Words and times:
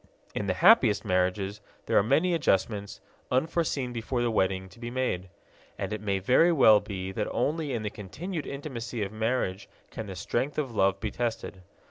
In 0.33 0.47
the 0.47 0.55
happiest 0.55 1.05
marriages 1.05 1.61
there 1.85 1.95
are 1.95 2.01
many 2.01 2.33
adjustments, 2.33 3.01
unforeseen 3.29 3.93
before 3.93 4.23
the 4.23 4.31
wedding, 4.31 4.67
to 4.69 4.79
be 4.79 4.89
made. 4.89 5.29
And 5.77 5.93
it 5.93 6.01
may 6.01 6.17
very 6.17 6.51
well 6.51 6.79
be 6.79 7.11
that 7.11 7.27
only 7.29 7.71
in 7.71 7.83
the 7.83 7.91
continued 7.91 8.47
intimacy 8.47 9.03
of 9.03 9.11
marriage 9.11 9.69
can 9.91 10.07
the 10.07 10.15
strength 10.15 10.57
of 10.57 10.73
love 10.73 10.99
be 10.99 11.11
tested. 11.11 11.61